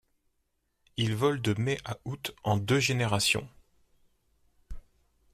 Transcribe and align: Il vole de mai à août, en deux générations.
Il 0.97 1.15
vole 1.15 1.43
de 1.43 1.53
mai 1.61 1.77
à 1.85 1.95
août, 2.05 2.33
en 2.43 2.57
deux 2.57 2.79
générations. 2.79 3.47